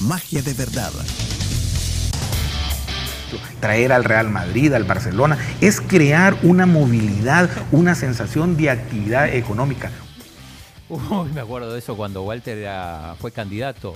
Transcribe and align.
magia 0.00 0.42
de 0.42 0.54
verdad. 0.54 0.92
Traer 3.60 3.92
al 3.92 4.04
Real 4.04 4.28
Madrid, 4.30 4.72
al 4.72 4.84
Barcelona, 4.84 5.36
es 5.60 5.80
crear 5.80 6.36
una 6.42 6.64
movilidad, 6.64 7.50
una 7.72 7.94
sensación 7.94 8.56
de 8.56 8.70
actividad 8.70 9.28
económica. 9.34 9.90
Uy, 10.88 11.28
me 11.34 11.40
acuerdo 11.40 11.72
de 11.72 11.80
eso 11.80 11.96
cuando 11.96 12.22
Walter 12.22 12.56
era- 12.56 13.16
fue 13.20 13.32
candidato 13.32 13.94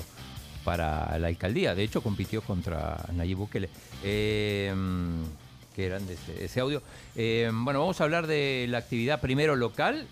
para 0.65 1.17
la 1.19 1.29
alcaldía. 1.29 1.75
De 1.75 1.85
hecho, 1.85 2.03
compitió 2.03 2.43
contra 2.43 3.05
Nayib 3.15 3.39
Bukele. 3.39 3.71
Eh, 4.03 4.75
qué 5.75 5.89
grande 5.89 6.15
ese, 6.15 6.45
ese 6.45 6.61
audio. 6.61 6.83
Eh, 7.17 7.51
bueno, 7.53 7.81
vamos 7.81 8.01
a 8.01 8.05
hablar 8.05 8.27
de 8.27 8.67
la 8.69 8.79
actividad 8.79 9.21
primero 9.21 9.57
local. 9.57 10.07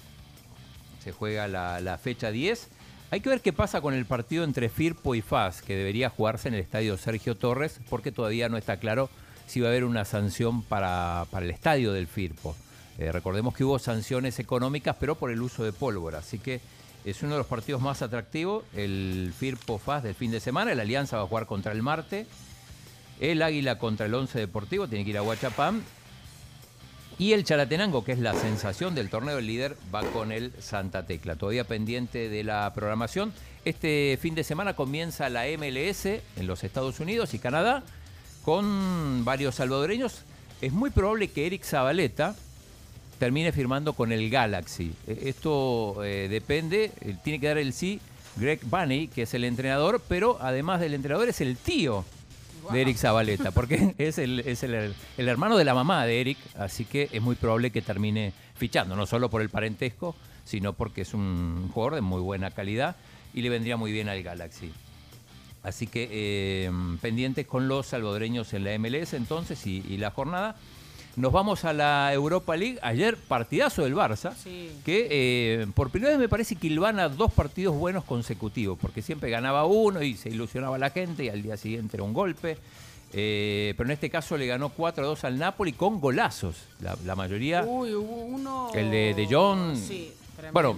Se 1.04 1.12
juega 1.12 1.48
la, 1.48 1.80
la 1.80 1.98
fecha 1.98 2.30
10. 2.30 2.68
Hay 3.12 3.20
que 3.20 3.28
ver 3.28 3.40
qué 3.40 3.52
pasa 3.52 3.80
con 3.80 3.92
el 3.92 4.06
partido 4.06 4.44
entre 4.44 4.68
Firpo 4.68 5.16
y 5.16 5.20
FAS, 5.20 5.62
que 5.62 5.74
debería 5.74 6.10
jugarse 6.10 6.46
en 6.46 6.54
el 6.54 6.60
estadio 6.60 6.96
Sergio 6.96 7.36
Torres, 7.36 7.80
porque 7.90 8.12
todavía 8.12 8.48
no 8.48 8.56
está 8.56 8.76
claro 8.76 9.10
si 9.48 9.60
va 9.60 9.66
a 9.66 9.70
haber 9.70 9.84
una 9.84 10.04
sanción 10.04 10.62
para, 10.62 11.26
para 11.32 11.44
el 11.44 11.50
estadio 11.50 11.92
del 11.92 12.06
Firpo. 12.06 12.54
Eh, 12.98 13.10
recordemos 13.10 13.52
que 13.52 13.64
hubo 13.64 13.80
sanciones 13.80 14.38
económicas, 14.38 14.94
pero 15.00 15.16
por 15.16 15.32
el 15.32 15.42
uso 15.42 15.64
de 15.64 15.72
pólvora. 15.72 16.18
Así 16.18 16.38
que 16.38 16.60
es 17.04 17.20
uno 17.22 17.32
de 17.32 17.38
los 17.38 17.48
partidos 17.48 17.82
más 17.82 18.00
atractivos, 18.00 18.62
el 18.76 19.34
Firpo 19.36 19.78
FAS 19.78 20.04
del 20.04 20.14
fin 20.14 20.30
de 20.30 20.38
semana. 20.38 20.72
La 20.76 20.82
Alianza 20.82 21.16
va 21.16 21.24
a 21.24 21.26
jugar 21.26 21.46
contra 21.46 21.72
el 21.72 21.82
Marte. 21.82 22.26
El 23.18 23.42
Águila 23.42 23.76
contra 23.76 24.06
el 24.06 24.14
Once 24.14 24.38
Deportivo, 24.38 24.86
tiene 24.86 25.04
que 25.04 25.10
ir 25.10 25.18
a 25.18 25.22
Huachapán. 25.22 25.82
Y 27.20 27.34
el 27.34 27.44
Chalatenango, 27.44 28.02
que 28.02 28.12
es 28.12 28.18
la 28.18 28.32
sensación 28.32 28.94
del 28.94 29.10
torneo 29.10 29.36
del 29.36 29.46
líder, 29.46 29.76
va 29.94 30.02
con 30.04 30.32
el 30.32 30.54
Santa 30.58 31.04
Tecla. 31.04 31.36
Todavía 31.36 31.64
pendiente 31.64 32.30
de 32.30 32.42
la 32.42 32.72
programación. 32.74 33.34
Este 33.66 34.18
fin 34.22 34.34
de 34.34 34.42
semana 34.42 34.72
comienza 34.72 35.28
la 35.28 35.44
MLS 35.58 36.06
en 36.06 36.46
los 36.46 36.64
Estados 36.64 36.98
Unidos 36.98 37.34
y 37.34 37.38
Canadá 37.38 37.82
con 38.42 39.22
varios 39.22 39.56
salvadoreños. 39.56 40.22
Es 40.62 40.72
muy 40.72 40.88
probable 40.88 41.28
que 41.28 41.44
Eric 41.44 41.62
Zabaleta 41.62 42.34
termine 43.18 43.52
firmando 43.52 43.92
con 43.92 44.12
el 44.12 44.30
Galaxy. 44.30 44.94
Eh, 45.06 45.24
Esto 45.26 46.02
eh, 46.02 46.26
depende, 46.30 46.90
eh, 47.02 47.16
tiene 47.22 47.38
que 47.38 47.48
dar 47.48 47.58
el 47.58 47.74
sí 47.74 48.00
Greg 48.36 48.60
Bunny, 48.64 49.08
que 49.08 49.22
es 49.24 49.34
el 49.34 49.44
entrenador, 49.44 50.00
pero 50.08 50.38
además 50.40 50.80
del 50.80 50.94
entrenador 50.94 51.28
es 51.28 51.42
el 51.42 51.58
tío 51.58 52.02
de 52.72 52.80
Eric 52.80 52.96
Zabaleta, 52.96 53.50
porque 53.50 53.94
es, 53.98 54.18
el, 54.18 54.40
es 54.40 54.62
el, 54.62 54.94
el 55.16 55.28
hermano 55.28 55.56
de 55.56 55.64
la 55.64 55.74
mamá 55.74 56.04
de 56.06 56.20
Eric, 56.20 56.38
así 56.58 56.84
que 56.84 57.08
es 57.12 57.22
muy 57.22 57.36
probable 57.36 57.70
que 57.70 57.82
termine 57.82 58.32
fichando, 58.54 58.96
no 58.96 59.06
solo 59.06 59.30
por 59.30 59.42
el 59.42 59.48
parentesco, 59.48 60.14
sino 60.44 60.72
porque 60.72 61.02
es 61.02 61.14
un 61.14 61.70
jugador 61.72 61.94
de 61.96 62.00
muy 62.00 62.20
buena 62.20 62.50
calidad 62.50 62.96
y 63.34 63.42
le 63.42 63.48
vendría 63.50 63.76
muy 63.76 63.92
bien 63.92 64.08
al 64.08 64.22
Galaxy. 64.22 64.72
Así 65.62 65.86
que 65.86 66.08
eh, 66.10 66.70
pendientes 67.00 67.46
con 67.46 67.68
los 67.68 67.86
salvadoreños 67.86 68.52
en 68.54 68.64
la 68.64 68.78
MLS 68.78 69.12
entonces 69.12 69.66
y, 69.66 69.84
y 69.88 69.98
la 69.98 70.10
jornada. 70.10 70.56
Nos 71.16 71.32
vamos 71.32 71.64
a 71.64 71.72
la 71.72 72.12
Europa 72.14 72.56
League. 72.56 72.78
Ayer 72.82 73.16
partidazo 73.16 73.82
del 73.82 73.94
Barça, 73.94 74.32
Sí. 74.34 74.70
que 74.84 75.08
eh, 75.10 75.66
por 75.74 75.90
primera 75.90 76.12
vez 76.12 76.18
me 76.20 76.28
parece 76.28 76.54
que 76.56 76.68
ilvana 76.68 77.08
dos 77.08 77.32
partidos 77.32 77.74
buenos 77.76 78.04
consecutivos, 78.04 78.78
porque 78.80 79.02
siempre 79.02 79.28
ganaba 79.30 79.64
uno 79.66 80.02
y 80.02 80.16
se 80.16 80.30
ilusionaba 80.30 80.78
la 80.78 80.90
gente 80.90 81.24
y 81.24 81.28
al 81.28 81.42
día 81.42 81.56
siguiente 81.56 81.96
era 81.96 82.04
un 82.04 82.12
golpe. 82.12 82.58
Eh, 83.12 83.74
pero 83.76 83.88
en 83.88 83.92
este 83.94 84.08
caso 84.08 84.36
le 84.36 84.46
ganó 84.46 84.70
4-2 84.70 85.24
al 85.24 85.36
Napoli 85.36 85.72
con 85.72 86.00
golazos. 86.00 86.54
La, 86.80 86.96
la 87.04 87.16
mayoría, 87.16 87.64
Uy, 87.64 87.92
hubo 87.92 88.14
uno. 88.24 88.70
El 88.72 88.90
de 88.92 89.12
De 89.14 89.26
Jong. 89.26 89.74
Sí, 89.76 90.12
tremendo. 90.36 90.52
Bueno, 90.52 90.76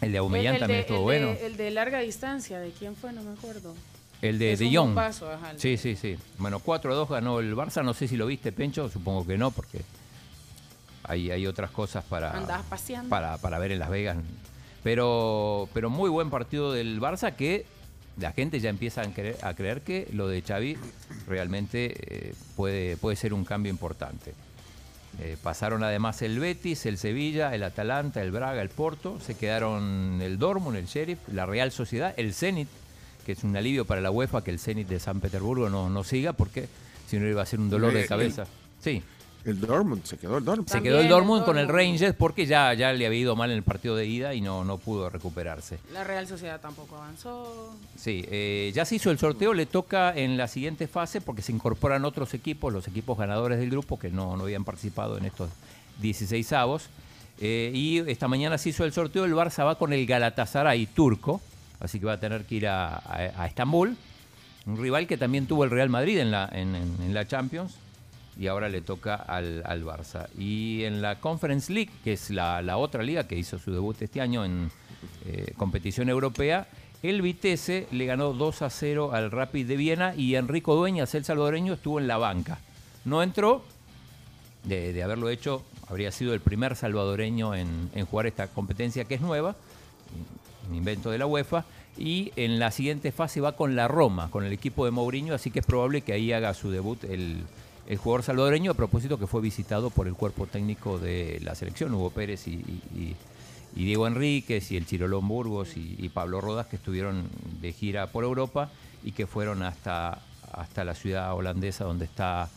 el 0.00 0.12
de 0.12 0.20
el 0.54 0.60
también 0.60 0.68
de- 0.68 0.80
estuvo 0.82 0.98
el 0.98 1.02
bueno. 1.24 1.26
De, 1.40 1.46
el 1.46 1.56
de 1.56 1.70
larga 1.72 1.98
distancia, 1.98 2.60
¿de 2.60 2.70
quién 2.70 2.94
fue? 2.94 3.12
No 3.12 3.22
me 3.24 3.32
acuerdo. 3.32 3.74
El 4.20 4.38
de 4.38 4.52
Es 4.52 4.58
De 4.58 4.74
Jong. 4.74 4.98
ajá, 4.98 5.52
Sí, 5.56 5.76
sí, 5.76 5.96
sí. 5.96 6.16
Bueno, 6.38 6.60
4-2 6.60 7.08
ganó 7.08 7.40
el 7.40 7.54
Barça. 7.54 7.84
No 7.84 7.94
sé 7.94 8.08
si 8.08 8.16
lo 8.16 8.26
viste, 8.26 8.52
Pencho. 8.52 8.88
Supongo 8.88 9.26
que 9.26 9.38
no, 9.38 9.50
porque 9.50 9.82
hay, 11.04 11.30
hay 11.30 11.46
otras 11.46 11.70
cosas 11.70 12.04
para, 12.04 12.32
paseando. 12.68 13.08
para, 13.08 13.38
para 13.38 13.58
ver 13.58 13.72
en 13.72 13.78
Las 13.78 13.90
Vegas. 13.90 14.16
Pero, 14.82 15.68
pero 15.72 15.90
muy 15.90 16.10
buen 16.10 16.30
partido 16.30 16.72
del 16.72 17.00
Barça 17.00 17.34
que 17.34 17.66
la 18.18 18.32
gente 18.32 18.58
ya 18.60 18.70
empieza 18.70 19.02
a 19.02 19.12
creer, 19.12 19.36
a 19.42 19.54
creer 19.54 19.82
que 19.82 20.08
lo 20.12 20.26
de 20.28 20.42
Xavi 20.42 20.76
realmente 21.26 21.94
eh, 21.98 22.34
puede, 22.56 22.96
puede 22.96 23.16
ser 23.16 23.32
un 23.32 23.44
cambio 23.44 23.70
importante. 23.70 24.34
Eh, 25.20 25.36
pasaron 25.42 25.82
además 25.82 26.22
el 26.22 26.38
Betis, 26.38 26.86
el 26.86 26.98
Sevilla, 26.98 27.54
el 27.54 27.62
Atalanta, 27.64 28.22
el 28.22 28.30
Braga, 28.30 28.62
el 28.62 28.68
Porto. 28.68 29.18
Se 29.20 29.36
quedaron 29.36 30.20
el 30.22 30.38
Dortmund, 30.38 30.76
el 30.76 30.86
Sheriff, 30.86 31.18
la 31.32 31.46
Real 31.46 31.72
Sociedad, 31.72 32.14
el 32.16 32.34
Zenit, 32.34 32.68
que 33.28 33.32
es 33.32 33.44
un 33.44 33.54
alivio 33.54 33.84
para 33.84 34.00
la 34.00 34.10
UEFA 34.10 34.42
que 34.42 34.50
el 34.50 34.58
Zenit 34.58 34.88
de 34.88 34.98
San 34.98 35.20
Petersburgo 35.20 35.68
no, 35.68 35.90
no 35.90 36.02
siga, 36.02 36.32
porque 36.32 36.66
si 37.06 37.18
no 37.18 37.28
iba 37.28 37.42
a 37.42 37.44
ser 37.44 37.60
un 37.60 37.68
dolor 37.68 37.92
de 37.92 38.06
cabeza. 38.06 38.46
Sí, 38.80 39.02
El 39.44 39.60
Dortmund, 39.60 40.02
se 40.04 40.16
quedó 40.16 40.38
el 40.38 40.46
Dortmund. 40.46 40.70
se 40.70 40.80
quedó 40.80 40.96
el 41.00 41.04
el 41.04 41.10
Dortmund 41.10 41.44
con 41.44 41.58
el. 41.58 41.68
Rangers 41.68 42.16
porque 42.16 42.46
ya, 42.46 42.72
ya 42.72 42.90
le 42.94 43.04
había 43.04 43.18
ido 43.18 43.36
mal 43.36 43.50
en 43.50 43.58
el 43.58 43.62
partido 43.62 43.96
de 43.96 44.06
ida 44.06 44.32
y 44.32 44.40
no, 44.40 44.64
no 44.64 44.78
pudo 44.78 45.10
recuperarse. 45.10 45.78
La 45.92 46.04
Real 46.04 46.26
Sociedad 46.26 46.58
tampoco 46.58 46.96
avanzó. 46.96 47.76
Sí, 47.98 48.24
eh, 48.30 48.72
ya 48.74 48.86
se 48.86 48.94
hizo 48.94 49.10
el 49.10 49.18
sorteo, 49.18 49.52
le 49.52 49.66
toca 49.66 50.16
en 50.16 50.38
la 50.38 50.48
siguiente 50.48 50.88
fase 50.88 51.20
porque 51.20 51.42
se 51.42 51.52
incorporan 51.52 52.06
otros 52.06 52.32
equipos, 52.32 52.72
los 52.72 52.88
equipos 52.88 53.18
ganadores 53.18 53.58
del 53.58 53.68
grupo 53.68 53.98
que 53.98 54.08
no, 54.08 54.38
no 54.38 54.44
habían 54.44 54.64
participado 54.64 55.18
en 55.18 55.26
estos 55.26 55.50
16 56.00 56.50
avos. 56.54 56.88
Eh, 57.40 57.72
y 57.74 57.98
esta 58.10 58.26
mañana 58.26 58.56
se 58.56 58.70
hizo 58.70 58.86
el 58.86 58.92
sorteo, 58.94 59.26
el 59.26 59.34
Barça 59.34 59.66
va 59.66 59.74
con 59.76 59.92
el 59.92 60.06
Galatasaray 60.06 60.86
turco, 60.86 61.42
así 61.80 62.00
que 62.00 62.06
va 62.06 62.14
a 62.14 62.20
tener 62.20 62.44
que 62.44 62.56
ir 62.56 62.68
a, 62.68 63.46
Estambul, 63.46 63.96
un 64.66 64.76
rival 64.76 65.06
que 65.06 65.16
también 65.16 65.46
tuvo 65.46 65.64
el 65.64 65.70
Real 65.70 65.88
Madrid 65.88 66.18
en 66.18 66.30
la, 66.30 67.26
Champions 67.26 67.76
y 68.38 68.46
ahora 68.46 68.68
le 68.68 68.80
toca 68.80 69.14
al, 69.14 69.84
Barça. 69.84 70.28
Y 70.38 70.84
en 70.84 71.02
la 71.02 71.20
Conference 71.20 71.72
League, 71.72 71.90
que 72.04 72.12
es 72.12 72.30
la, 72.30 72.76
otra 72.76 73.02
liga 73.02 73.26
que 73.26 73.36
hizo 73.36 73.58
su 73.58 73.72
debut 73.72 74.00
este 74.02 74.20
año 74.20 74.44
en 74.44 74.70
eh, 75.26 75.52
competición 75.56 76.08
europea, 76.08 76.68
el 77.02 77.22
Vitesse 77.22 77.86
le 77.92 78.06
ganó 78.06 78.32
2 78.32 78.62
a 78.62 78.70
0 78.70 79.10
al 79.12 79.30
Rapid 79.30 79.66
de 79.66 79.76
Viena 79.76 80.14
y 80.16 80.34
Enrico 80.34 80.74
Dueñas, 80.74 81.14
el 81.14 81.24
salvadoreño, 81.24 81.74
estuvo 81.74 82.00
en 82.00 82.08
la 82.08 82.18
banca. 82.18 82.58
No 83.04 83.22
entró, 83.22 83.62
de, 84.64 84.92
de 84.92 85.02
haberlo 85.04 85.30
hecho, 85.30 85.64
habría 85.88 86.10
sido 86.10 86.34
el 86.34 86.40
primer 86.40 86.74
salvadoreño 86.74 87.54
en, 87.54 87.90
en 87.94 88.04
jugar 88.04 88.26
esta 88.26 88.48
competencia 88.48 89.04
que 89.04 89.14
es 89.14 89.20
nueva, 89.20 89.54
invento 90.74 91.10
de 91.10 91.18
la 91.18 91.26
UEFA, 91.26 91.64
y 91.96 92.32
en 92.36 92.58
la 92.58 92.70
siguiente 92.70 93.12
fase 93.12 93.40
va 93.40 93.56
con 93.56 93.74
la 93.74 93.88
Roma, 93.88 94.30
con 94.30 94.44
el 94.44 94.52
equipo 94.52 94.84
de 94.84 94.90
Mourinho, 94.90 95.34
así 95.34 95.50
que 95.50 95.60
es 95.60 95.66
probable 95.66 96.02
que 96.02 96.12
ahí 96.12 96.32
haga 96.32 96.54
su 96.54 96.70
debut 96.70 97.02
el, 97.04 97.42
jugador 97.98 98.22
salvadoreño, 98.22 98.72
a 98.72 98.74
propósito 98.74 99.18
que 99.18 99.26
fue 99.26 99.40
visitado 99.40 99.90
por 99.90 100.06
el 100.06 100.14
cuerpo 100.14 100.46
técnico 100.46 100.98
de 100.98 101.40
la 101.42 101.54
selección, 101.54 101.94
Hugo 101.94 102.10
Pérez 102.10 102.46
y, 102.46 103.16
Diego 103.74 104.06
Enríquez 104.06 104.72
y 104.72 104.76
el 104.76 104.86
Chirolón 104.86 105.28
Burgos 105.28 105.76
y, 105.76 105.94
y 105.98 106.08
Pablo 106.08 106.40
Rodas, 106.40 106.66
que 106.66 106.76
estuvieron 106.76 107.28
de 107.60 107.72
gira 107.72 108.08
por 108.08 108.24
Europa 108.24 108.70
y 109.04 109.12
que 109.12 109.26
fueron 109.26 109.62
hasta, 109.62 110.18
hasta 110.52 110.84
la 110.84 110.94
ciudad 110.94 111.34
holandesa 111.34 111.84
donde 111.84 112.06
está 112.06 112.48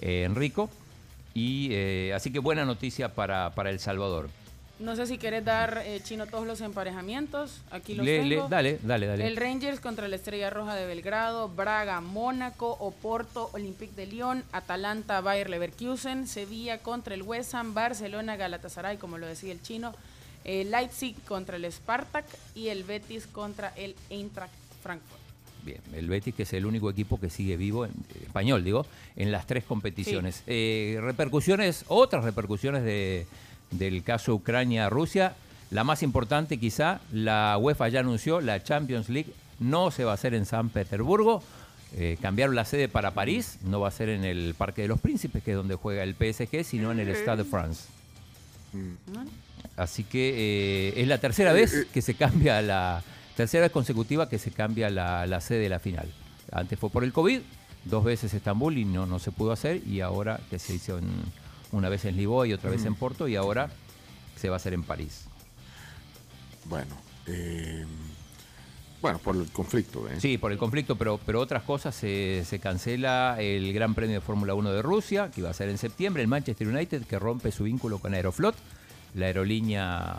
eh, 0.00 0.24
Enrico. 0.24 0.70
Y 1.34 1.68
eh, 1.72 2.12
así 2.14 2.32
que 2.32 2.38
buena 2.38 2.64
noticia 2.64 3.14
para, 3.14 3.50
para 3.50 3.70
El 3.70 3.78
Salvador. 3.78 4.30
No 4.80 4.96
sé 4.96 5.06
si 5.06 5.18
quieres 5.18 5.44
dar, 5.44 5.82
eh, 5.84 6.00
Chino, 6.02 6.26
todos 6.26 6.46
los 6.46 6.60
emparejamientos. 6.62 7.60
Aquí 7.70 7.94
los 7.94 8.04
Le- 8.06 8.24
le- 8.24 8.36
tengo. 8.36 8.48
dale, 8.48 8.78
dale, 8.82 9.06
dale. 9.06 9.26
El 9.26 9.36
Rangers 9.36 9.78
contra 9.78 10.08
la 10.08 10.16
Estrella 10.16 10.48
Roja 10.48 10.74
de 10.74 10.86
Belgrado, 10.86 11.48
Braga, 11.50 12.00
Mónaco, 12.00 12.70
Oporto, 12.80 13.50
Olympique 13.52 13.94
de 13.94 14.06
Lyon, 14.06 14.42
Atalanta, 14.52 15.20
Bayer 15.20 15.50
Leverkusen, 15.50 16.26
Sevilla 16.26 16.78
contra 16.78 17.14
el 17.14 17.22
West 17.22 17.54
Ham, 17.54 17.74
Barcelona, 17.74 18.36
Galatasaray, 18.36 18.96
como 18.96 19.18
lo 19.18 19.26
decía 19.26 19.52
el 19.52 19.60
chino, 19.60 19.94
eh, 20.44 20.64
Leipzig 20.64 21.14
contra 21.24 21.56
el 21.56 21.70
Spartak 21.70 22.24
y 22.54 22.68
el 22.68 22.84
Betis 22.84 23.26
contra 23.26 23.74
el 23.76 23.94
Eintracht 24.08 24.54
Frankfurt. 24.82 25.20
Bien, 25.62 25.82
el 25.92 26.08
Betis 26.08 26.34
que 26.34 26.44
es 26.44 26.52
el 26.54 26.64
único 26.64 26.88
equipo 26.88 27.20
que 27.20 27.28
sigue 27.28 27.58
vivo, 27.58 27.84
en, 27.84 27.92
español 28.24 28.64
digo, 28.64 28.86
en 29.16 29.30
las 29.30 29.46
tres 29.46 29.62
competiciones. 29.64 30.42
Eh, 30.46 30.96
repercusiones, 31.02 31.84
otras 31.88 32.24
repercusiones 32.24 32.82
de, 32.82 33.26
del 33.70 34.02
caso 34.02 34.34
Ucrania-Rusia. 34.34 35.34
La 35.70 35.84
más 35.84 36.02
importante 36.02 36.58
quizá, 36.58 37.00
la 37.12 37.56
UEFA 37.60 37.88
ya 37.88 38.00
anunció, 38.00 38.40
la 38.40 38.62
Champions 38.62 39.08
League 39.08 39.32
no 39.60 39.90
se 39.90 40.04
va 40.04 40.12
a 40.12 40.14
hacer 40.14 40.34
en 40.34 40.46
San 40.46 40.68
Petersburgo. 40.70 41.42
eh, 41.96 42.16
cambiaron 42.22 42.54
la 42.54 42.64
sede 42.64 42.88
para 42.88 43.10
París, 43.12 43.58
no 43.64 43.80
va 43.80 43.88
a 43.88 43.90
ser 43.90 44.08
en 44.10 44.24
el 44.24 44.54
Parque 44.56 44.82
de 44.82 44.88
los 44.88 45.00
Príncipes, 45.00 45.42
que 45.42 45.50
es 45.52 45.56
donde 45.56 45.74
juega 45.74 46.02
el 46.04 46.14
PSG, 46.14 46.64
sino 46.64 46.92
en 46.92 47.00
el 47.00 47.08
Stade 47.16 47.42
de 47.42 47.44
France. 47.50 47.82
Así 49.76 50.04
que 50.04 50.88
eh, 50.96 51.00
es 51.00 51.08
la 51.08 51.18
tercera 51.18 51.52
vez 51.52 51.86
que 51.92 52.02
se 52.02 52.14
cambia 52.14 52.62
la 52.62 53.02
tercera 53.36 53.62
vez 53.62 53.72
consecutiva 53.72 54.28
que 54.28 54.38
se 54.38 54.50
cambia 54.50 54.90
la, 54.90 55.26
la 55.26 55.40
sede 55.40 55.60
de 55.60 55.68
la 55.68 55.78
final. 55.78 56.06
Antes 56.52 56.78
fue 56.78 56.90
por 56.90 57.02
el 57.04 57.12
COVID, 57.12 57.40
dos 57.86 58.04
veces 58.04 58.34
Estambul 58.34 58.76
y 58.78 58.84
no, 58.84 59.06
no 59.06 59.18
se 59.18 59.32
pudo 59.32 59.52
hacer, 59.52 59.80
y 59.86 60.00
ahora 60.00 60.40
que 60.50 60.58
se 60.58 60.74
hizo 60.74 60.98
en- 60.98 61.06
una 61.72 61.88
vez 61.88 62.04
en 62.04 62.16
Lisboa 62.16 62.46
y 62.46 62.52
otra 62.52 62.70
vez 62.70 62.84
en 62.84 62.94
Porto, 62.94 63.28
y 63.28 63.36
ahora 63.36 63.70
se 64.36 64.48
va 64.48 64.56
a 64.56 64.58
hacer 64.58 64.74
en 64.74 64.82
París. 64.82 65.26
Bueno, 66.64 66.94
eh, 67.26 67.84
bueno, 69.00 69.18
por 69.18 69.34
el 69.36 69.46
conflicto. 69.50 70.06
¿eh? 70.08 70.20
Sí, 70.20 70.36
por 70.36 70.52
el 70.52 70.58
conflicto, 70.58 70.96
pero, 70.96 71.18
pero 71.24 71.40
otras 71.40 71.62
cosas 71.62 71.94
se, 71.94 72.44
se 72.44 72.58
cancela 72.58 73.36
el 73.38 73.72
Gran 73.72 73.94
Premio 73.94 74.16
de 74.16 74.20
Fórmula 74.20 74.54
1 74.54 74.72
de 74.72 74.82
Rusia, 74.82 75.30
que 75.30 75.40
iba 75.40 75.50
a 75.50 75.54
ser 75.54 75.68
en 75.68 75.78
septiembre, 75.78 76.22
el 76.22 76.28
Manchester 76.28 76.68
United, 76.68 77.04
que 77.04 77.18
rompe 77.18 77.50
su 77.50 77.64
vínculo 77.64 77.98
con 77.98 78.14
Aeroflot, 78.14 78.54
la 79.14 79.26
aerolínea 79.26 80.16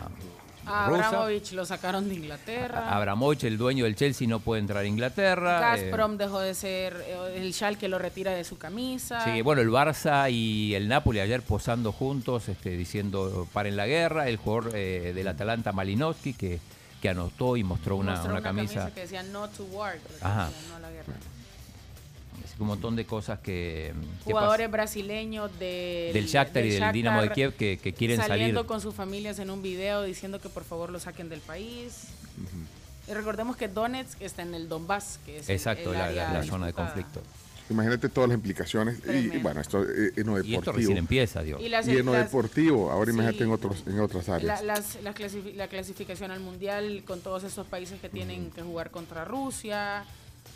A 0.66 0.88
rusa. 0.88 1.08
Abramovich 1.08 1.52
lo 1.52 1.64
sacaron 1.66 2.08
de 2.08 2.14
Inglaterra. 2.14 2.94
Abramovich, 2.96 3.44
el 3.44 3.58
dueño 3.58 3.84
del 3.84 3.96
Chelsea, 3.96 4.28
no 4.28 4.40
puede 4.40 4.60
entrar 4.60 4.84
a 4.84 4.86
Inglaterra. 4.86 5.58
eh, 5.76 5.82
Gazprom 5.86 6.16
dejó 6.16 6.40
de 6.40 6.54
ser 6.54 6.94
eh, 7.06 7.34
el 7.36 7.52
Shal 7.52 7.78
que 7.78 7.88
lo 7.88 7.98
retira 7.98 8.32
de 8.32 8.44
su 8.44 8.58
camisa. 8.58 9.24
Sí, 9.24 9.42
bueno, 9.42 9.60
el 9.62 9.70
Barça 9.70 10.30
y 10.30 10.74
el 10.74 10.88
Napoli 10.88 11.20
ayer 11.20 11.42
posando 11.42 11.92
juntos, 11.92 12.48
este, 12.48 12.70
diciendo 12.70 13.46
paren 13.52 13.76
la 13.76 13.86
guerra. 13.86 14.28
El 14.28 14.36
jugador 14.36 14.72
eh, 14.74 15.12
del 15.14 15.28
Atalanta, 15.28 15.72
Malinowski, 15.72 16.34
que, 16.34 16.60
que 17.00 17.08
anotó 17.08 17.56
y 17.56 17.64
mostró 17.64 17.96
una, 17.96 18.12
Mostró 18.12 18.30
una 18.32 18.42
camisa. 18.42 18.90
que 18.94 19.00
decía 19.00 19.22
no 19.22 19.48
to 19.48 19.64
war, 19.64 19.96
Ajá. 20.20 20.46
decía 20.46 20.68
no 20.68 20.76
a 20.76 20.80
la 20.80 20.90
guerra. 20.90 21.12
Así 22.52 22.56
que 22.58 22.62
un 22.62 22.68
montón 22.68 22.96
de 22.96 23.06
cosas 23.06 23.38
que. 23.38 23.94
que 24.24 24.24
Jugadores 24.30 24.70
brasileños 24.70 25.50
del, 25.58 26.12
Del 26.12 26.26
Shakhtar 26.26 26.64
y 26.64 26.68
del 26.68 26.78
Shakhtar 26.80 26.92
Dinamo 26.92 27.22
de 27.22 27.30
Kiev 27.30 27.54
que- 27.54 27.78
que 27.82 27.94
quieren 27.94 28.18
saliendo 28.18 28.60
salir. 28.60 28.66
con 28.68 28.80
sus 28.82 28.94
familias 28.94 29.38
en 29.38 29.50
un 29.50 29.62
video 29.62 30.02
diciendo 30.02 30.38
que 30.38 30.50
por 30.50 30.62
favor 30.64 30.90
lo 30.90 31.00
saquen 31.00 31.30
del 31.30 31.40
país. 31.40 32.08
Y 33.08 33.12
recordemos 33.14 33.56
que 33.56 33.68
Donetsk 33.68 34.20
está 34.20 34.42
en 34.42 34.54
el 34.54 34.68
Donbass, 34.68 35.18
que 35.24 35.38
es 35.38 35.48
el- 35.48 35.56
Exacto, 35.56 35.92
el 35.92 35.98
la, 35.98 36.04
área 36.06 36.28
la- 36.32 36.38
la 36.40 36.44
zona 36.44 36.66
de 36.66 36.72
conflicto. 36.74 37.22
Imagínate 37.70 38.10
todas 38.10 38.28
las 38.28 38.36
implicaciones. 38.36 38.98
Y, 39.08 39.38
bueno, 39.38 39.60
esto 39.62 39.82
eh, 39.82 40.12
en 40.16 40.26
lo 40.26 40.36
Y 40.36 40.40
esto 40.40 40.50
deportivo. 40.50 40.76
recién 40.76 40.98
empieza, 40.98 41.42
Dios. 41.42 41.58
Y 41.62 41.70
las- 41.70 41.88
Y 41.88 41.96
en 41.96 42.04
lo 42.04 42.12
las- 42.12 42.26
deportivo. 42.26 42.90
Ahora 42.90 43.10
Sí. 43.10 43.16
imagínate 43.16 43.44
en, 43.44 43.50
otros, 43.50 43.82
en 43.86 43.98
otras 44.00 44.28
La, 44.28 44.34
áreas. 44.34 44.62
las- 44.62 45.02
la 45.02 45.14
clasifi- 45.14 45.54
la 45.54 45.68
clasificación 45.68 46.30
al 46.32 46.40
mundial 46.40 47.02
con 47.06 47.20
todos 47.22 47.44
esos 47.44 47.66
países 47.66 47.98
que 48.00 48.10
tienen 48.10 48.50
que 48.50 48.60
jugar 48.62 48.90
contra 48.90 49.24
Rusia. 49.24 50.04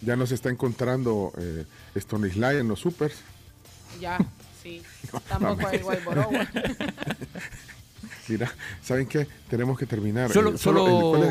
Ya 0.03 0.17
nos 0.17 0.31
está 0.33 0.51
encontrando 0.51 1.33
eh, 1.39 1.65
Stanislas 1.97 2.55
en 2.55 2.69
los 2.69 2.81
supers. 2.81 3.15
Ya, 4.01 4.19
sí. 4.63 4.83
Tampoco 5.29 5.67
hay 5.67 5.79
Guayborowa. 5.79 6.47
Mira, 8.29 8.53
¿saben 8.83 9.07
qué? 9.07 9.27
Tenemos 9.49 9.79
que 9.79 9.87
terminar. 9.87 10.33
Solo- 10.33 10.55
Eh, 10.55 10.59
solo- 10.59 11.23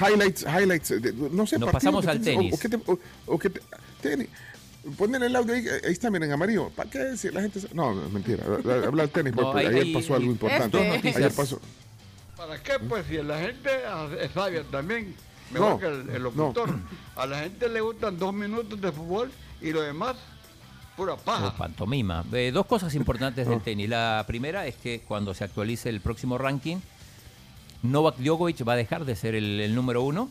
highlights, 0.00 0.44
highlights. 0.44 0.90
eh, 0.92 1.00
de- 1.00 1.12
no 1.12 1.46
sé, 1.46 1.58
Nos 1.58 1.70
partidos 1.70 1.72
pasamos 1.72 2.06
al 2.06 2.18
o- 2.18 2.22
tenis. 2.22 2.54
O, 2.54 2.58
que 2.58 2.68
te- 2.68 2.76
o- 2.86 2.98
o 3.26 3.38
que 3.38 3.50
te- 3.50 3.60
tenis. 4.00 4.28
Ponen 4.96 5.22
el 5.22 5.34
audio 5.36 5.54
ahí, 5.54 5.66
eh, 5.66 5.80
ahí 5.84 5.92
está, 5.92 6.10
miren, 6.10 6.32
amarillo. 6.32 6.70
¿Para 6.70 6.88
qué 6.90 6.98
decir? 6.98 7.32
La 7.34 7.40
gente. 7.42 7.60
se- 7.60 7.74
No, 7.74 7.92
mentira. 7.94 8.44
Habla 8.86 9.02
del 9.02 9.10
tenis, 9.10 9.34
No, 9.34 9.42
porque 9.52 9.60
hay- 9.60 9.66
ayer 9.66 9.92
pasó 9.94 10.14
algo 10.14 10.30
importante. 10.30 10.78
Este. 10.78 10.88
noticias. 10.96 11.16
Ayer 11.16 11.32
pasó. 11.32 11.60
¿Para 12.36 12.62
qué? 12.62 12.72
Pues 12.88 13.04
si 13.08 13.16
la 13.22 13.38
gente 13.40 13.70
es 14.20 14.30
sabia 14.32 14.62
también, 14.64 15.14
mejor 15.52 15.70
No, 15.72 15.78
que 15.78 15.86
el, 15.86 16.10
el 16.10 16.22
locutor. 16.22 16.70
A 17.16 17.26
la 17.26 17.40
gente 17.40 17.68
le 17.68 17.80
gustan 17.80 18.18
dos 18.18 18.32
minutos 18.34 18.80
de 18.80 18.90
fútbol 18.92 19.30
y 19.60 19.70
lo 19.72 19.82
demás, 19.82 20.16
pura 20.96 21.14
O 21.14 21.18
paja. 21.18 21.56
pantomima. 21.56 22.24
Eh, 22.32 22.50
dos 22.52 22.66
cosas 22.66 22.94
importantes 22.94 23.46
del 23.46 23.60
tenis. 23.64 23.88
La 23.88 24.24
primera 24.26 24.66
es 24.66 24.76
que 24.76 25.00
cuando 25.06 25.34
se 25.34 25.44
actualice 25.44 25.88
el 25.88 26.00
próximo 26.00 26.38
ranking, 26.38 26.78
Novak 27.82 28.16
Djokovic 28.18 28.66
va 28.66 28.74
a 28.74 28.76
dejar 28.76 29.04
de 29.04 29.16
ser 29.16 29.34
el, 29.34 29.60
el 29.60 29.74
número 29.74 30.02
uno. 30.02 30.28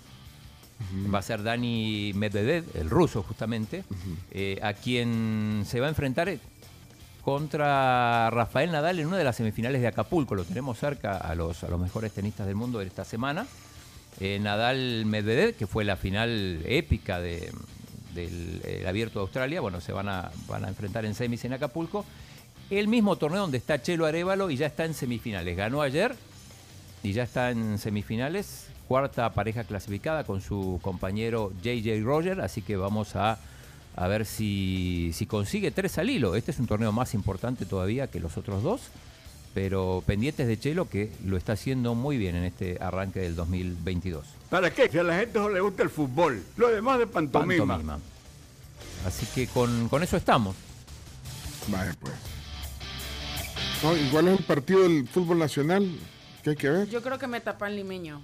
Va 1.14 1.20
a 1.20 1.22
ser 1.22 1.44
Dani 1.44 2.12
Medvedev, 2.16 2.66
el 2.76 2.90
ruso 2.90 3.22
justamente, 3.22 3.84
eh, 4.32 4.60
a 4.64 4.74
quien 4.74 5.64
se 5.68 5.80
va 5.80 5.86
a 5.86 5.90
enfrentar 5.90 6.36
contra 7.24 8.32
Rafael 8.32 8.72
Nadal 8.72 9.00
en 9.00 9.06
una 9.06 9.18
de 9.18 9.24
las 9.24 9.36
semifinales 9.36 9.82
de 9.82 9.88
Acapulco. 9.88 10.34
Lo 10.34 10.44
tenemos 10.44 10.80
cerca 10.80 11.18
a 11.18 11.36
los, 11.36 11.64
a 11.64 11.68
los 11.68 11.80
mejores 11.80 12.12
tenistas 12.14 12.48
del 12.48 12.56
mundo 12.56 12.80
de 12.80 12.86
esta 12.88 13.06
semana. 13.06 13.46
Eh, 14.20 14.40
Nadal 14.40 15.06
Medvedev, 15.06 15.56
que 15.56 15.66
fue 15.68 15.84
la 15.84 15.96
final 15.96 16.62
épica 16.66 17.20
de- 17.20 17.52
del 18.14 18.62
el 18.66 18.86
Abierto 18.88 19.20
de 19.20 19.24
Australia, 19.24 19.62
bueno, 19.62 19.80
se 19.82 19.94
van 19.94 20.10
a, 20.10 20.32
van 20.48 20.66
a 20.66 20.68
enfrentar 20.68 21.06
en 21.06 21.16
semis 21.16 21.44
en 21.46 21.54
Acapulco. 21.54 22.06
El 22.70 22.88
mismo 22.88 23.16
torneo 23.16 23.42
donde 23.42 23.58
está 23.58 23.82
Chelo 23.82 24.06
Arevalo 24.06 24.50
y 24.50 24.58
ya 24.58 24.68
está 24.68 24.86
en 24.86 24.94
semifinales. 24.94 25.56
Ganó 25.58 25.82
ayer 25.82 26.14
y 27.04 27.14
ya 27.14 27.24
está 27.24 27.52
en 27.52 27.78
semifinales. 27.80 28.68
Cuarta 28.88 29.32
pareja 29.34 29.64
clasificada 29.64 30.26
con 30.26 30.42
su 30.42 30.80
compañero 30.82 31.54
JJ 31.64 32.02
Roger, 32.04 32.42
así 32.42 32.62
que 32.62 32.76
vamos 32.76 33.16
a, 33.16 33.40
a 33.96 34.08
ver 34.08 34.26
si, 34.26 35.12
si 35.14 35.26
consigue 35.26 35.72
tres 35.72 35.98
al 35.98 36.10
hilo. 36.10 36.36
Este 36.36 36.52
es 36.52 36.60
un 36.60 36.68
torneo 36.68 36.92
más 36.92 37.14
importante 37.14 37.66
todavía 37.66 38.08
que 38.08 38.20
los 38.20 38.38
otros 38.38 38.62
dos, 38.64 38.82
pero 39.54 40.04
pendientes 40.06 40.48
de 40.48 40.60
Chelo 40.60 40.90
que 40.90 41.12
lo 41.26 41.38
está 41.38 41.54
haciendo 41.54 41.96
muy 41.96 42.18
bien 42.18 42.36
en 42.36 42.44
este 42.44 42.78
arranque 42.80 43.20
del 43.20 43.36
2022. 43.36 44.26
¿Para 44.50 44.72
qué? 44.72 44.90
Si 44.90 44.98
a 44.98 45.04
la 45.04 45.18
gente 45.18 45.40
no 45.40 45.50
le 45.50 45.60
gusta 45.60 45.84
el 45.84 45.90
fútbol, 45.90 46.42
lo 46.58 46.70
demás 46.70 47.00
de 47.00 47.08
pantomima. 47.08 47.66
Pantomima. 47.66 48.00
Así 49.06 49.26
que 49.34 49.48
con, 49.48 49.90
con 49.90 50.04
eso 50.04 50.18
estamos. 50.18 50.56
Vaya, 51.68 51.94
pues. 52.00 52.14
No, 53.84 53.98
igual 53.98 54.28
es 54.28 54.40
el 54.40 54.46
partido 54.46 54.84
del 54.84 55.08
fútbol 55.08 55.40
nacional 55.40 55.90
que 56.44 56.52
hay 56.52 56.56
que 56.56 56.70
ver. 56.70 56.90
Yo 56.90 57.02
creo 57.02 57.18
que 57.18 57.28
me 57.28 57.42
tapan 57.42 57.76
limeño. 57.76 58.22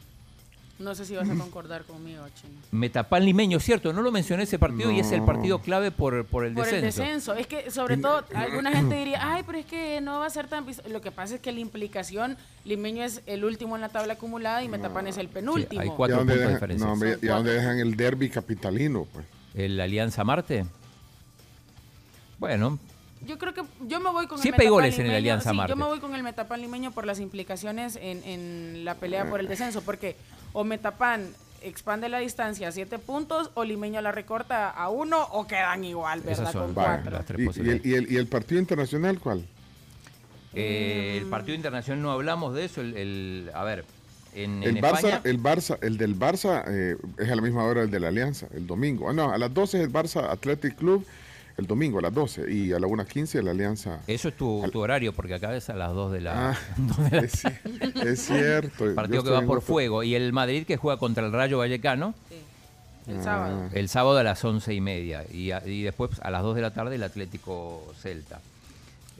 No 0.80 0.94
sé 0.94 1.06
si 1.06 1.16
vas 1.16 1.28
a 1.28 1.34
concordar 1.34 1.84
conmigo, 1.86 2.24
Chino. 2.40 2.54
Metapan 2.72 3.26
Limeño, 3.26 3.60
cierto, 3.60 3.92
no 3.94 4.04
lo 4.04 4.12
mencioné 4.12 4.44
ese 4.44 4.60
partido 4.60 4.92
y 4.92 5.00
es 5.00 5.12
el 5.12 5.22
No. 5.22 5.26
partido 5.26 5.60
clave 5.60 5.90
por, 5.90 6.24
por 6.26 6.46
el 6.46 6.54
Por 6.54 6.66
descenso. 6.66 7.02
el 7.02 7.08
descenso. 7.08 7.34
Es 7.34 7.48
que, 7.48 7.72
sobre 7.72 7.98
todo, 7.98 8.24
alguna 8.36 8.72
gente 8.72 8.96
diría, 9.00 9.20
ay, 9.24 9.42
pero 9.46 9.58
es 9.58 9.66
que 9.66 10.00
no 10.02 10.20
va 10.20 10.28
a 10.28 10.30
ser 10.30 10.48
tan... 10.48 10.66
pis-". 10.66 10.84
Lo 10.88 11.02
que 11.02 11.12
pasa 11.12 11.36
es 11.36 11.42
que 11.42 11.52
la 11.52 11.60
implicación, 11.62 12.38
Limeño 12.64 13.04
es 13.04 13.22
el 13.26 13.44
último 13.44 13.76
en 13.76 13.82
la 13.82 13.90
tabla 13.90 14.14
acumulada 14.14 14.64
y 14.64 14.70
Metapan 14.70 15.08
es 15.08 15.18
el 15.18 15.30
penúltimo. 15.30 15.82
hay 15.82 15.88
¿Y 15.88 15.92
a 15.92 15.96
cuatro 15.96 16.18
puntos 16.20 16.38
de 16.38 16.48
diferencia. 16.48 16.86
no, 16.86 16.94
hombre, 16.94 17.18
¿y 17.22 17.28
a 17.28 17.34
dónde 17.34 17.54
dejan 17.54 17.80
el 17.80 17.96
derby 17.98 18.30
capitalino? 18.30 19.06
Pues? 19.12 19.26
¿El 19.56 19.80
Alianza 19.82 20.24
Marte? 20.24 20.66
Bueno, 22.40 22.78
Yo 23.26 23.40
creo 23.40 23.52
que 23.52 23.64
yo 23.88 24.00
me 24.00 24.12
voy 24.12 24.28
con 24.28 24.38
Siempre 24.38 24.66
hay 24.66 24.68
el 24.68 24.72
Metapan 24.74 24.84
goles 24.84 24.94
en 24.94 25.02
el 25.02 25.08
limeño, 25.08 25.18
Alianza 25.18 25.50
sí, 25.50 25.58
Marte. 25.58 25.72
Yo 25.72 25.76
me 25.76 25.86
voy 25.86 26.00
con 26.00 26.14
el 26.14 26.22
Metapan 26.22 26.62
limeño 26.62 26.92
por 26.92 27.06
las 27.08 27.20
implicaciones 27.20 27.96
en, 27.96 28.24
en 28.24 28.86
la 28.86 28.94
pelea 28.94 29.28
por 29.28 29.40
el 29.40 29.48
descenso, 29.48 29.82
porque 29.82 30.16
o 30.58 30.64
Metapan 30.64 31.30
expande 31.62 32.10
la 32.10 32.18
distancia 32.18 32.68
a 32.68 32.72
siete 32.72 32.98
puntos 32.98 33.52
o 33.54 33.64
Limeño 33.64 34.02
la 34.02 34.12
recorta 34.12 34.70
a 34.72 34.90
uno 34.90 35.22
o 35.32 35.46
quedan 35.46 35.84
igual, 35.84 36.22
¿verdad? 36.22 36.34
Esas 36.42 36.52
son 36.54 36.66
con 36.68 36.76
Vaya, 36.76 36.94
cuatro. 36.96 37.12
las 37.12 37.26
tres 37.26 37.58
¿Y, 37.58 37.70
el, 37.70 37.82
y 37.86 37.94
el- 37.94 38.12
y 38.12 38.16
el 38.18 38.26
partido 38.28 38.60
internacional 38.60 39.20
cuál? 39.20 39.46
eh, 40.54 41.20
el 41.22 41.28
partido 41.30 41.56
internacional 41.56 42.02
no 42.02 42.12
hablamos 42.12 42.56
de 42.56 42.66
eso. 42.66 42.82
El, 42.82 42.98
el- 42.98 43.52
a 43.54 43.64
ver, 43.64 43.86
en, 44.34 44.64
en 44.64 44.78
El 44.78 44.82
Barça, 44.84 44.96
España. 44.98 45.22
el 45.26 45.44
Barça, 45.44 45.78
el 45.82 45.98
del 45.98 46.18
Barça 46.18 46.64
eh, 46.68 46.96
es 47.20 47.30
a 47.30 47.36
la 47.36 47.42
misma 47.42 47.64
hora 47.66 47.84
el 47.84 47.92
de 47.92 48.00
la 48.00 48.08
Alianza, 48.08 48.48
el 48.56 48.66
domingo. 48.66 49.10
Ah, 49.10 49.14
no, 49.14 49.32
a 49.32 49.38
las 49.38 49.54
12 49.54 49.78
es 49.78 49.84
el 49.84 49.92
Barça 49.94 50.28
Athletic 50.30 50.76
Club, 50.76 51.06
el 51.58 51.66
domingo 51.68 52.00
a 52.00 52.02
las 52.04 52.14
12 52.14 52.52
y 52.54 52.72
a 52.72 52.80
la 52.80 52.88
1.15 52.88 53.42
la 53.42 53.52
Alianza. 53.52 54.00
Eso 54.08 54.30
es 54.30 54.38
tu, 54.38 54.64
tu 54.72 54.80
horario, 54.80 55.12
porque 55.14 55.34
acá 55.34 55.56
es 55.56 55.70
a 55.70 55.76
las 55.76 55.94
2 55.94 56.12
de 56.12 56.22
la. 56.22 56.52
Ah, 56.52 56.58
2 56.78 56.98
de 57.10 57.18
la- 57.18 57.24
es, 57.26 57.44
cier- 57.44 58.06
es 58.08 58.20
cierto. 58.26 58.94
partido 58.96 59.24
que 59.24 59.30
va 59.32 59.42
por 59.42 59.58
otro- 59.58 59.62
fuego. 59.62 60.04
Y 60.04 60.16
el 60.16 60.32
Madrid 60.34 60.66
que 60.66 60.78
juega 60.78 60.98
contra 61.00 61.26
el 61.26 61.32
Rayo 61.32 61.58
Vallecano 61.58 62.14
Sí, 62.30 62.36
Ah. 63.10 63.12
el 63.14 63.24
sábado. 63.24 63.70
el 63.74 63.90
sábado 63.90 64.18
a 64.18 64.24
las 64.24 64.44
11 64.44 64.74
y 64.74 64.82
media. 64.82 65.24
Y, 65.32 65.52
a- 65.52 65.66
y 65.66 65.82
después 65.84 66.12
a 66.22 66.30
las 66.30 66.44
2 66.44 66.56
de 66.56 66.62
la 66.62 66.74
tarde 66.74 66.96
el 66.96 67.04
Atlético 67.04 67.84
Celta. 68.02 68.40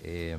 Eh, 0.04 0.38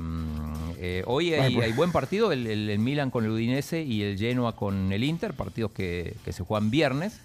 eh, 0.78 1.02
hoy 1.06 1.32
hay, 1.34 1.40
Ay, 1.40 1.54
pues. 1.54 1.66
hay 1.66 1.72
buen 1.72 1.90
partido, 1.90 2.30
el, 2.30 2.46
el- 2.46 2.70
el 2.70 2.78
Milan 2.78 3.10
con 3.10 3.24
el 3.24 3.30
Udinese 3.32 3.82
y 3.82 4.02
el 4.02 4.16
Genoa 4.18 4.54
con 4.54 4.92
el 4.92 5.02
Inter, 5.02 5.32
partidos 5.34 5.72
que, 5.72 6.14
que 6.24 6.32
se 6.32 6.44
juegan 6.44 6.70
viernes. 6.70 7.18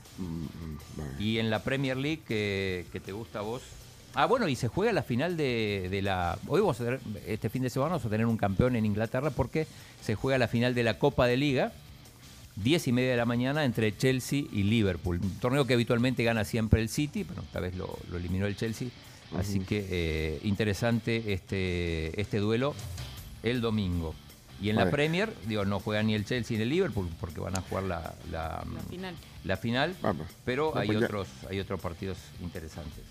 Y 1.19 1.37
en 1.39 1.49
la 1.49 1.61
Premier 1.63 1.97
League 1.97 2.21
que, 2.27 2.85
que 2.91 2.99
te 2.99 3.11
gusta 3.11 3.39
a 3.39 3.41
vos. 3.43 3.61
Ah, 4.15 4.25
bueno, 4.25 4.47
y 4.47 4.55
se 4.55 4.67
juega 4.67 4.93
la 4.93 5.01
final 5.03 5.37
de, 5.37 5.87
de 5.89 6.01
la... 6.01 6.37
Hoy 6.47 6.61
vamos 6.61 6.79
a 6.79 6.83
tener, 6.83 6.99
este 7.25 7.49
fin 7.49 7.63
de 7.63 7.69
semana 7.69 7.91
vamos 7.91 8.05
a 8.05 8.09
tener 8.09 8.27
un 8.27 8.37
campeón 8.37 8.75
en 8.75 8.85
Inglaterra 8.85 9.31
porque 9.31 9.65
se 10.01 10.13
juega 10.15 10.37
la 10.37 10.47
final 10.47 10.75
de 10.75 10.83
la 10.83 10.99
Copa 10.99 11.25
de 11.25 11.35
Liga, 11.35 11.71
10 12.57 12.87
y 12.89 12.91
media 12.91 13.11
de 13.11 13.17
la 13.17 13.25
mañana 13.25 13.65
entre 13.65 13.95
Chelsea 13.97 14.43
y 14.51 14.63
Liverpool. 14.63 15.19
Un 15.19 15.39
torneo 15.39 15.65
que 15.65 15.73
habitualmente 15.73 16.23
gana 16.23 16.45
siempre 16.45 16.79
el 16.81 16.89
City, 16.89 17.23
pero 17.23 17.41
esta 17.41 17.59
vez 17.59 17.75
lo, 17.75 17.97
lo 18.11 18.17
eliminó 18.17 18.45
el 18.45 18.55
Chelsea. 18.55 18.89
Así 19.37 19.61
que 19.61 19.87
eh, 19.89 20.39
interesante 20.43 21.33
este, 21.33 22.21
este 22.21 22.37
duelo 22.37 22.75
el 23.41 23.61
domingo. 23.61 24.13
Y 24.61 24.69
en 24.69 24.75
la. 24.75 24.91
Premier, 24.91 25.33
digo, 25.47 25.65
no 25.65 25.79
juega 25.79 26.03
ni 26.03 26.13
el 26.13 26.23
Chelsea 26.23 26.55
ni 26.57 26.63
el 26.63 26.69
Liverpool 26.69 27.09
porque 27.19 27.39
van 27.39 27.57
a 27.57 27.61
jugar 27.61 27.83
la, 27.85 28.13
la, 28.31 28.63
La 28.73 28.81
final. 28.89 29.15
la 29.43 29.57
final, 29.57 29.95
Vamos. 30.01 30.27
pero 30.45 30.71
No, 30.73 30.81
hay 30.81 30.87
pues 30.87 31.03
otros, 31.03 31.27
hay 31.49 31.59
otros 31.59 31.81
partidos 31.81 32.17
interesantes. 32.41 33.03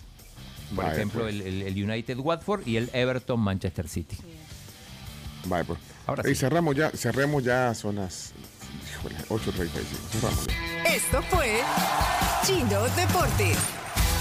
Por 0.74 0.84
Vaya, 0.84 0.94
ejemplo, 0.96 1.22
pues. 1.22 1.34
el, 1.34 1.84
United 1.84 2.18
Watford 2.18 2.66
y 2.66 2.76
el 2.76 2.90
Everton 2.92 3.40
Manchester 3.40 3.88
City. 3.88 4.16
Vaya, 5.44 5.64
pues. 5.64 5.78
Ahora 6.06 6.22
y 6.28 6.34
sí. 6.34 6.40
cerramos 6.40 6.74
ya, 6.76 6.90
cerremos 6.90 7.44
ya, 7.44 7.74
son 7.74 7.96
las 7.96 8.32
híjole, 8.90 9.16
8.35. 9.28 9.70
Cerramos 10.12 10.46
ya. 10.46 10.84
Esto 10.94 11.22
fue 11.30 11.60
Chino 12.46 12.82
Deportes. 12.96 13.56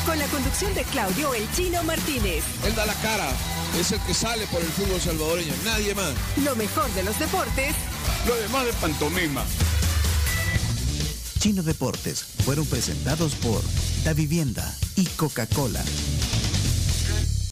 Con 0.05 0.17
la 0.17 0.25
conducción 0.25 0.73
de 0.73 0.83
Claudio 0.85 1.33
El 1.35 1.49
Chino 1.51 1.83
Martínez. 1.83 2.43
Él 2.65 2.73
da 2.75 2.87
la 2.87 2.93
cara, 2.95 3.29
es 3.79 3.91
el 3.91 3.99
que 4.01 4.15
sale 4.15 4.47
por 4.47 4.59
el 4.59 4.67
fútbol 4.67 4.99
salvadoreño, 4.99 5.53
nadie 5.63 5.93
más. 5.93 6.13
Lo 6.43 6.55
mejor 6.55 6.89
de 6.93 7.03
los 7.03 7.17
deportes 7.19 7.75
Lo 8.27 8.35
demás 8.35 8.65
de 8.65 8.73
pantomima. 8.73 9.43
Chino 11.39 11.61
Deportes 11.63 12.23
fueron 12.45 12.65
presentados 12.65 13.35
por 13.35 13.61
Da 14.03 14.13
Vivienda 14.13 14.75
y 14.95 15.05
Coca-Cola. 15.05 15.83